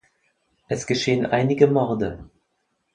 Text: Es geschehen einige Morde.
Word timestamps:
Es 0.67 0.87
geschehen 0.87 1.27
einige 1.27 1.67
Morde. 1.67 2.27